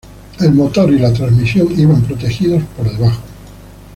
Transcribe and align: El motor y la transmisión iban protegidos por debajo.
El 0.39 0.53
motor 0.55 0.91
y 0.91 0.97
la 0.97 1.13
transmisión 1.13 1.79
iban 1.79 2.01
protegidos 2.01 2.63
por 2.75 2.89
debajo. 2.91 3.21